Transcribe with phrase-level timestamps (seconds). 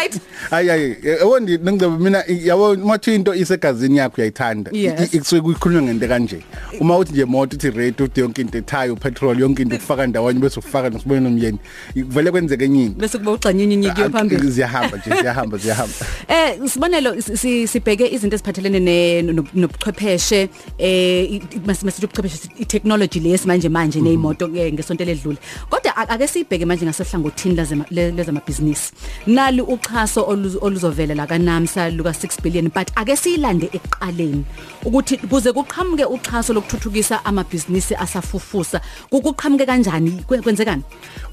[0.00, 0.20] Alright.
[0.50, 5.14] Hayi hayi yabo ngicela mina yabo mathi into isegazini yakho uyayithanda Yes.
[5.14, 6.40] ikusuke kuyikhulunywa ngento kanje
[6.80, 10.40] uma uthi nje moto uthi rate uthi yonke into ethayo petrol yonke into ukufaka ndawonye
[10.40, 11.58] bese ufaka nosibone nomyeni
[11.94, 14.50] vele kwenzeke enyini Bese kuba ugxanyinye nyikiyo phambili.
[14.50, 15.94] ziyahamba nje ziyahamba ziyahamba
[16.28, 20.48] Eh sibonelo si- si- sibheke izinto eziphathelene ne no- nobuchwepheshe
[20.78, 25.38] eh i- mase masithi ubuchwepheshe i technology lesi manje manje nezimoto ke ngesonto ledlule.
[25.70, 28.92] Kodwa a- ake sibheke manje ngasohlangothini lezema- le- lezamabhizinisi.
[29.26, 34.44] Nali uxhaso oluz- oluzovela la kaNAMSA luka 6 billion but ake siyilande ekuqaleni.
[34.84, 40.10] Ukuthi kuze kuqhamuke uxhaso lokuthuthukisa amabhizinisi asafufusa kuqhamuke kanjani?
[40.28, 40.82] Kwe- kwenzekani?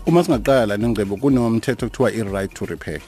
[0.05, 2.99] uma singaqala la nengcebo kunomthetho okuthiwa i right to repair.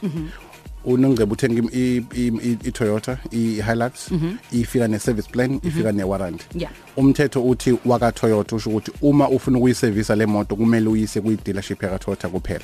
[0.85, 4.11] Unongcebo uthenga im- i- i- i- i Toyota i Hilux
[4.51, 6.71] ifika ne service plan ifika ne warranty Yeah.
[6.97, 11.83] umthetho uthi waka Toyota usho ukuthi uma ufuna ukuyiservice le moto kumele uyise kuyi dealership
[11.83, 12.63] ya Toyota kuphela.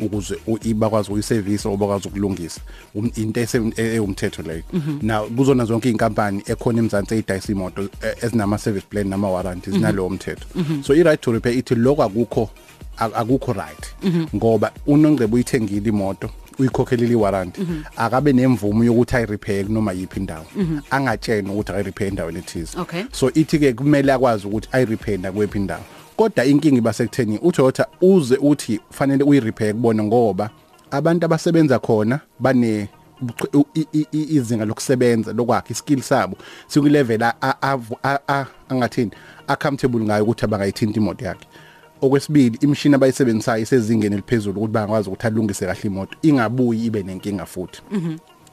[0.00, 2.60] Ukuze ibakwazi ukuyiservice obakwazi ukulungisa.
[2.94, 4.62] Um- into e- ewumthetho leyo.
[5.02, 10.10] Na kuzona zonke inkampani ekhona emzansi eyidayisa imoto eh, ezinama service plan nama warranty zinalowo
[10.10, 10.46] mthetho.
[10.82, 12.50] So i right to repair ithi lokho akukho
[12.98, 13.94] ak- akukho right.
[14.36, 17.60] Ngoba unongcebo uyithengile imoto uyikhokhelile iwarranty
[17.96, 20.46] akabe nemvumo yokuthi ayi repair noma yipi indawo
[20.90, 22.78] angatshena ukuthi ayi repair endaweni ethize.
[23.12, 25.84] So ithi ke kumele akwazi ukuthi ayi repair nakwephi indawo.
[26.18, 30.50] Kodwa inkinga iba sekutheni uToyota uze uthi fanele uyi repair kubona ngoba
[30.90, 32.88] abantu abasebenza khona bane
[33.22, 39.10] ubuchwe- i- i- i- izinga lokusebenza lokwakhe iskill sabo sikulevel a- a- a- a- angathini
[39.46, 41.46] accountable ngayo ukuthi abangayithinta imoto yakhe.
[42.00, 47.82] Okwesibili imishini abayisebenzisayo isezingeni eliphezulu ukuthi bangakwazi ukuthi alungise kahle imoto ingabuyi ibe nenkinga futhi.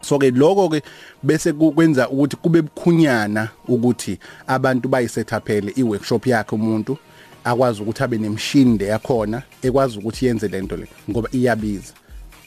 [0.02, 0.82] So ke lokho ke
[1.24, 6.98] bese kwenza ukuthi kube bukhunyana ukuthi abantu bayisethaphele iworkshop yakhe umuntu
[7.46, 11.94] akwazi ukuthi abe nemshini le yakhona ekwazi ukuthi yenze lento le ngoba iyabiza.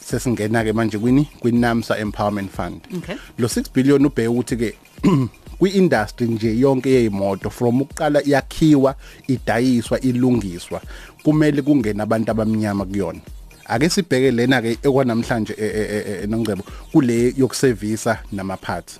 [0.00, 1.28] Sesingena ke manje kwini?
[1.40, 2.80] Kwinamsa empowerment fund.
[2.96, 3.16] Okay.
[3.38, 4.74] lo 6 billion ubheke ukuthi ke
[5.58, 8.94] kwi-industry nje yonke yezimoto from ukuqala yakhiwa
[9.26, 10.80] idayiswa ilungiswa
[11.22, 13.20] kumele kungena abantu abamnyama kuyona.
[13.66, 16.62] Ake sibheke lena ke ekwanamhlanje eh, eh, eh, nongcebo
[16.92, 18.98] kule yokusevisa nama parts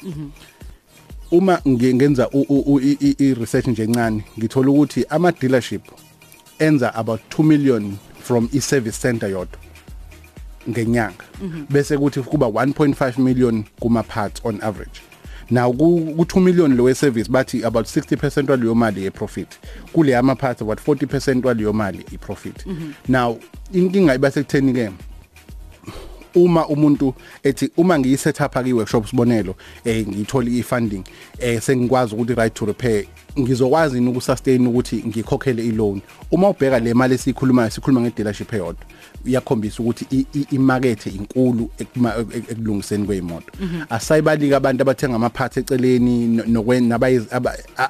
[1.30, 5.32] uma ngi- ngenza u- u- u- i- i i- research nje encane ngithola ukuthi ama
[5.32, 5.82] dealership
[6.58, 9.58] enza about 2 million from i service center yodwa
[10.70, 11.24] ngenyanga.
[11.70, 15.00] Bese kuthi kuba 1.5 million kuma parts on average.
[15.50, 19.48] Now ku ku 2 million lo service bathi about 60% waleyo mali ye profit
[19.92, 22.66] kule ama parts about 40% waleyo mali i profit
[23.08, 23.38] now
[23.72, 24.90] inkinga iba sekutheni ke
[26.34, 31.04] uma umuntu ethi uma ngiyiset up aki workshop sibonelo eh ngithola i-funding
[31.38, 33.04] eh sengikwazi ukuthi right to repair
[33.38, 36.00] ngizokwazi ukusustain ukuthi ngikhokhele i-loan?
[36.30, 38.84] Uma ubheka le mali esikhuluma sikhuluma ngedealership eyodwa
[39.26, 43.52] iyakhombisa ukuthi i- i- imakethe inkulu ekuma- ek- ekulungiseni kweimoto
[43.90, 46.92] asayibalika abantu abathenga ama-parts eceleni nokwen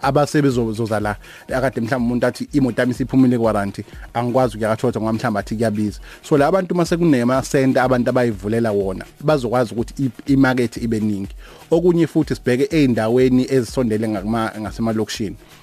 [0.02, 1.16] abasebezoza la
[1.54, 3.84] akade mhlawumbe umuntu athi imoto yami isiphumile kwarranty
[4.14, 6.00] angikwazi ukuyakathotha ngoba mhlawumbe athi kuyabiza.
[6.22, 11.34] So la abantu mase kunema center abantu abayivulela wona bazokwazi ukuthi i- imarket ibe ningi.
[11.70, 15.36] Okunye futhi sibheke eindaweni ezisondele ngakuma ngasemalokishini.
[15.36, 15.57] ukuthi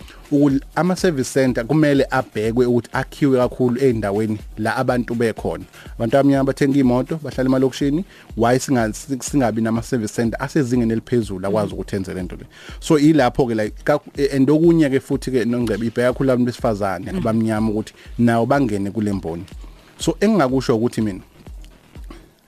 [0.75, 5.63] ama service center kumele abhekwe ukuthi akhiwe kakhulu eindaweni la abantu bekhona.
[5.95, 8.05] Abantu abamnyama bathenga imoto bahlala emalokishini
[8.37, 12.45] why singa singabi nama service center asezingeni eliphezulu akwazi ukuthi enze lento le.
[12.79, 17.69] So ilapho ke like and okunye ke futhi ke nongcebe ibheka kakhulu abantu besifazane abamnyama
[17.69, 19.43] ukuthi nawo bangene kule mboni.
[19.99, 21.21] So engingakusho ukuthi mina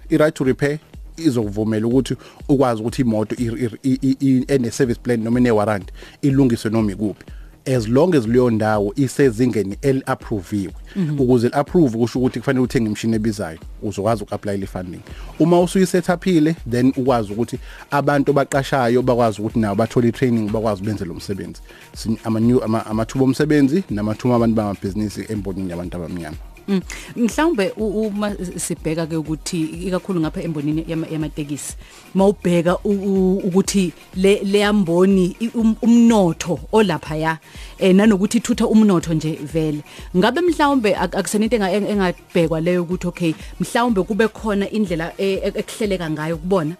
[0.09, 0.79] i-right to repair
[1.17, 2.15] izokuvumela ukuthi
[2.49, 6.91] ukwazi ukuthi imoto i- i- i- i- ene service plan noma ene warranty ilungiswe noma
[6.91, 7.23] ikuphi.
[7.75, 10.73] As long as leyo ndawo isezingeni eliapproviwe.
[11.19, 14.99] Ukuze liapprove kusho ukuthi kufanele uthenge imishini ebizayo uzokwazi ukuapply le funding
[15.39, 17.59] uma usuyisethaphile then ukwazi ukuthi
[17.91, 21.61] abantu baqashayo bakwazi ukuthi nabo bathole training bakwazi benze lo msebenzi.
[21.95, 26.37] Sin- ama new ama- amathuba omsebenzi namathuba abantu bamabhizinisi embonini yabantu abamnyama.
[26.41, 26.46] Mm.
[27.15, 31.75] Mhlawumbe u- uma sibheka ke ukuthi ikakhulu ngapha embonini yama- yamatekisi
[32.15, 37.37] mawubheka ukuthi le leyamboni um- umnotho olapha ya
[37.79, 39.81] eh nanokuthi ithutha umnotho nje vele.
[40.17, 45.53] Ngabe mhlawumbe ak- akusenento enga- engabhekwa leyo ukuthi okay mhlawumbe kube khona indlela e- e-
[45.55, 46.75] ekuhleleka ngayo kubona?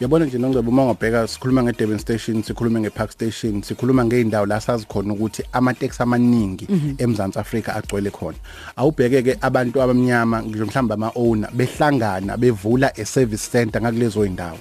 [0.00, 4.86] Yabona nje nongcebo uma ngabheka sikhuluma ngeDurban station, sikhuluma ngePark station, sikhuluma ngeindawo la sazi
[4.86, 6.68] khona ukuthi ama-taxi amaningi
[6.98, 8.38] eMzansi Afrika agcwele khona.
[8.76, 14.58] Awubheke ke abantu abamnyama ngisho mhlamba ama-owner behlangana bevula a service center ngakulezo indawo.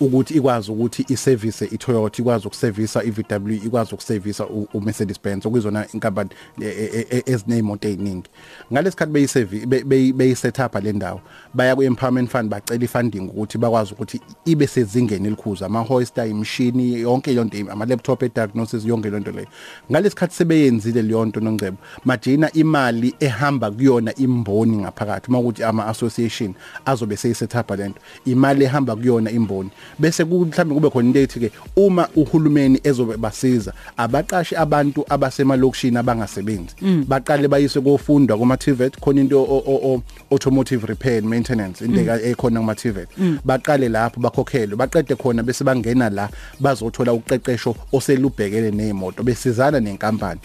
[0.00, 6.30] ukuthi ikwazi ukuthi iservice iToyota ikwazi ukuservisa iVW ikwazi ukuservisa uMercedes Benz okuyizona inkampani
[6.60, 8.30] e, e, e, ezinemoto eziningi
[8.72, 9.66] ngalesikhathi beyiservice
[10.12, 11.20] beyiset up le ndawo
[11.54, 17.00] baya ku empowerment fund bacela ifunding ukuthi bakwazi ukuthi ibe sezingeni elikhuza ama hoister imishini
[17.00, 19.46] yonke yonto ama laptop e diagnosis yonke lento leyo
[19.90, 27.16] ngalesikhathi sebeyenzile leyo nto nongcebo majina imali ehamba kuyona imboni ngaphakathi makuthi ama association azobe
[27.16, 32.08] seyiset up lento imali ehamba kuyona imboni bese mhlawumbe kube khona into ethi ke uma
[32.16, 37.04] uhulumeni ezobe basiza abaqashi abantu abasemalokishini abangasebenzi mm.
[37.08, 42.20] baqale bayise kofundwa kuma TVET khona into automotive repair and maintenance into mm.
[42.24, 43.38] ekhona kuma TVET mm.
[43.44, 44.20] baqale lapho
[44.60, 46.28] bakhokhelwe baqede khona bese bangena la
[46.60, 50.40] bazothola uqeqesho oselubhekele nezimoto besizana nenkampani.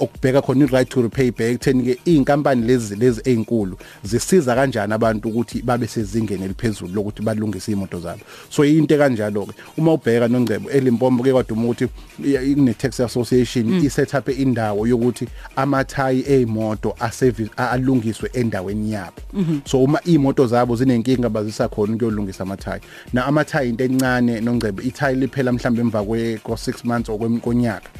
[0.00, 5.28] Okubheka khona i-right to repay back theni ke inkampani lezi lezi ezinkulu zisiza kanjani abantu
[5.28, 10.70] ukuthi babe sezingeni eliphezulu lokuthi balungise imoto zabo so into kanjalo ke uma ubheka nongcebo
[10.70, 11.88] elimpompo ke kwaduma ukuthi
[12.24, 13.84] ine tax association mm.
[13.84, 19.70] iset up indawo yokuthi amathayi ezimoto aservice alungiswe endaweni yabo mm -hmm.
[19.70, 25.16] so uma imoto zabo zinenkinga bazisa khona ukuyolungisa amathayi na amathayi into encane nongcebo ithayi
[25.16, 27.90] liphela mhlambe emva kwe 6 months okwemkonyaka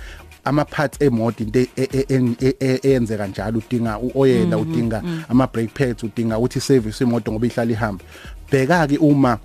[0.48, 1.66] ama parts emoto into
[2.60, 8.04] eyenzeka njalo udinga uoyela udinga ama brake pads udinga ukuthi service imoto ngoba ihlala ihamba
[8.50, 9.38] bheka ke uma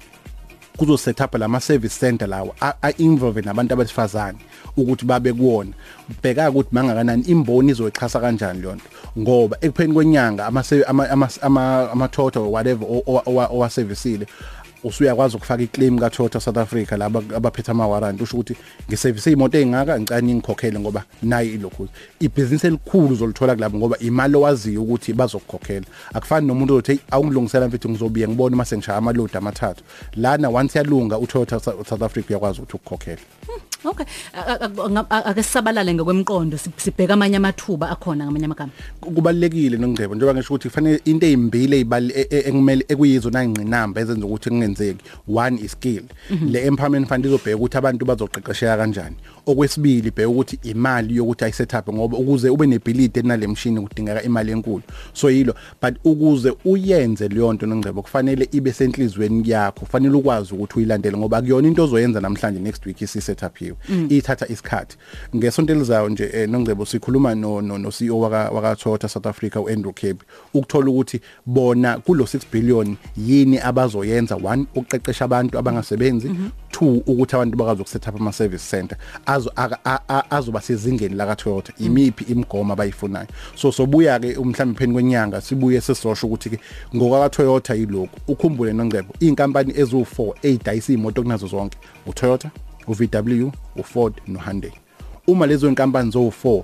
[0.78, 4.38] kuzo set up lama service center lawo a involve nabantu abesifazane
[4.78, 5.72] ukuthi babe kuwona
[6.24, 8.86] bheka ukuthi mangakanani imboni izoxhasa kanjani leyo nto
[9.20, 10.64] ngoba ekupheni kwenyanga ama
[11.42, 12.88] ama ama total whatever
[13.26, 14.28] owa serviceile
[14.84, 18.56] usuyakwazi ukufaka iclaim ka Toyota South Africa laba abaphethe ama warrant usho ukuthi
[18.88, 21.88] ngiservice imoto engaka ngicane ngikhokhele ngoba nayi ilokhu.
[22.20, 25.86] Ibhizinisi elikhulu uzolithola kulabo ngoba imali owaziyo ukuthi bazokukhokhela.
[26.14, 29.84] Akufani nomuntu othi awungilungisela mfethu ngizobiya ngibone mase ngishaya amalodi amathathu.
[30.16, 33.22] Lana once yalunga uToyota South Africa uyakwazi ukuthi ukukhokhela.
[33.86, 34.06] Okay.
[35.10, 38.72] Ake sisabalale ngokwemqondo sibheka amanye amathuba akhona ngamanye amagama?
[39.02, 45.04] Kubalekile nongcebo njengoba ngisho ukuthi kufanele into ezimbili ezibali ekumele ekuyizo nangqinamba ezenza ukuthi kungenzeki.
[45.28, 46.04] One is skill.
[46.30, 49.16] Le empowerment fund izobheka ukuthi abantu bazoqeqesheka kanjani.
[49.46, 54.52] Okwesibili bheka ukuthi imali yokuthi ayiset up ngoba ukuze ube nebility enale machine kudingeka imali
[54.52, 54.84] enkulu.
[55.14, 59.80] So yilo but ukuze uyenze leyo nto nongcebo kufanele ibe senhlizweni yakho.
[59.80, 64.08] Kufanele ukwazi ukuthi uyilandele ngoba kuyona into ozoyenza namhlanje next week isi set up hiyo
[64.10, 64.98] ithatha isikhathi.
[65.36, 70.18] Ngesonto elizayo nje nongcebo sikhuluma no no CEO waka waka Toyota South Africa uAndrew Cape
[70.54, 76.32] ukuthola ukuthi bona kulo 6 billion yini abazoyenza one ukuqeqesha abantu abangasebenzi
[76.72, 79.52] two ukuthi abantu bakwazi ukuset up ama service center azo
[80.30, 81.74] azoba sezingeni la Toyota.
[81.80, 83.28] Imipi imigomo abayifunayo?
[83.56, 86.60] So sobuya ke umhlambi pheni kwenyanga sibuye sesosho ukuthi ke
[86.96, 91.78] ngoka Toyota yilokhu ukhumbule nongcebo inkampani ezu4 ezidayisa imoto kunazo zonke.
[92.08, 92.52] uToyota?
[92.88, 94.72] uVW uFord noHyundai.
[95.28, 96.64] Uma lezo inkampani zo4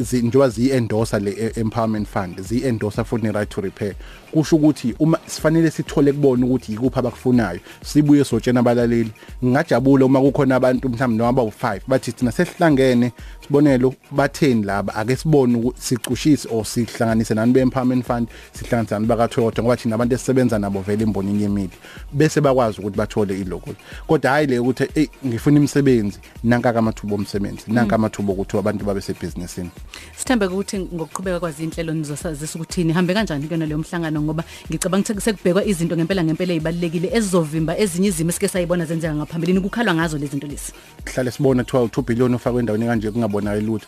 [0.00, 3.94] njengoba ziyi-endorsa le empowerment fund ziyi-endorsa futhi ne-right to repair
[4.32, 9.10] kusho ukuthi uma sifanele sithole kubona ukuthi yikuphi abakufunayo sibuye sotshena abalaleli.
[9.44, 15.56] Ngingajabula uma kukhona abantu mhlawumbe noma bawu5 bathi thina sesihlangene sibonelo batheni laba ake sibone
[15.56, 20.80] ukuthi sicushise or sihlanganise nani be-empowerment fund sihlanganise nani baka-Toyota ngoba thina abantu esisebenza nabo
[20.80, 21.76] vele imbonini yemidi
[22.12, 23.74] bese bakwazi ukuthi bathole ilogo.
[24.06, 29.00] Kodwa hayi le ukuthi hey ngifuna imisebenzi nanka amathuba omsebenzi nanka amathuba ukuthi abantu babe
[29.00, 29.70] sebhizinisini.
[30.16, 34.21] Sithembe ukuthi ngokuqhubeka kwazi inhlelo nizosazisa ukuthi nihambe kanjani kuyona leyo mhlangano?
[34.22, 39.60] Ngoba ngicabanga ukuthi sekubhekwa izinto ngempela ngempela ezibalekile ezizovimba ezinye izimo esike sayibona zenzeka ngaphambilini
[39.60, 40.72] kukhalwa ngazo lezi zinto lezi.
[41.04, 43.86] Kuhlale sibona 12 2 billion ofakwe endaweni kanje kungabonakali lutho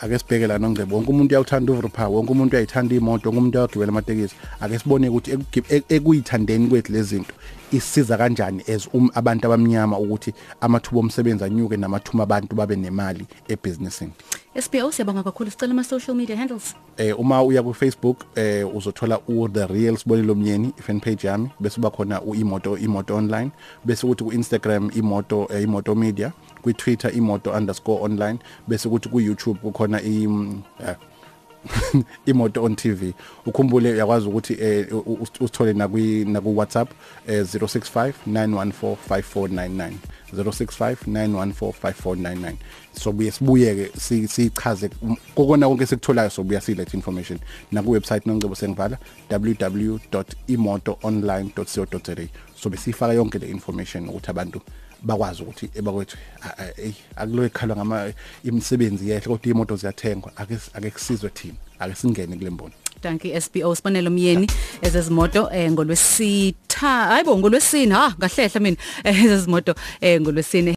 [0.00, 3.88] ake sibheke la nongcebo wonke umuntu uyawuthanda uVerpower wonke umuntu uyayithanda imoto wonke umuntu uyagibela
[3.88, 4.34] amatekisi.
[4.60, 5.38] Ake sibone ukuthi
[5.88, 7.34] ekuyithandeni kwethu lezi zinto
[7.72, 14.12] isiza kanjani as um abantu abamnyama ukuthi amathuba omsebenzi anyuke namathuba abantu babe nemali ebusinessini
[14.60, 15.50] SPO siyabonga kakhulu.
[15.50, 16.74] Sicela ama social media handles.
[16.96, 21.50] Eh uma uya ku Facebook eh uzothola u the real sibonelo mnyeni fan page yami
[21.60, 23.50] bese uba khona uimoto imoto online
[23.84, 26.32] bese ukuthi ku Instagram imoto eh, imoto media
[26.62, 30.24] ku Twitter imoto_online bese ukuthi ku YouTube kukhona i
[30.80, 30.96] eh,
[32.26, 33.14] imoto on TV
[33.46, 34.86] ukhumbule uyakwazi ukuthi eh,
[35.40, 36.90] usithole na kwi na ku WhatsApp
[37.26, 39.92] eh, 065 914 5499
[40.36, 42.54] 0659145499
[43.00, 43.90] sobuye sibuyeke
[44.28, 44.90] sichaze
[45.34, 47.38] kokona konke sikutholayo sobuya silethe information.
[47.72, 48.98] Na ku website nongcebo sengivala
[49.30, 54.60] www.imotoonline.co.za sobe sifaka yonke le information ukuthi abantu
[55.02, 56.16] bakwazi ukuthi ebakwethu
[56.76, 58.12] hey akulo ekhala ngama
[58.44, 62.72] imisebenzi yehle kodwa imoto ziyathengwa ake ake kusizwe thina ake singene kule mbono.
[63.02, 64.46] Danki SBO sibonelo myeni
[64.82, 67.94] ezezimoto eh ngolwesitha hayibo ngolwesine.
[67.94, 68.76] Ha ngahlehla mina.
[69.04, 70.72] Ezezimoto eh ngolwesine.